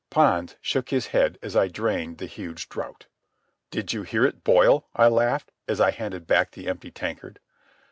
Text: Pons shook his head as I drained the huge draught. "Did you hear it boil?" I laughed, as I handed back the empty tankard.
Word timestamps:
Pons 0.09 0.55
shook 0.61 0.89
his 0.89 1.05
head 1.13 1.37
as 1.43 1.55
I 1.55 1.67
drained 1.67 2.17
the 2.17 2.25
huge 2.25 2.69
draught. 2.69 3.05
"Did 3.69 3.93
you 3.93 4.01
hear 4.01 4.25
it 4.25 4.43
boil?" 4.43 4.87
I 4.95 5.07
laughed, 5.07 5.51
as 5.67 5.79
I 5.79 5.91
handed 5.91 6.25
back 6.25 6.49
the 6.53 6.67
empty 6.67 6.89
tankard. 6.89 7.39